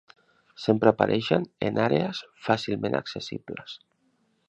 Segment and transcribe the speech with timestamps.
[0.63, 3.81] Sempre apareixen en àrees fàcilment accessibles.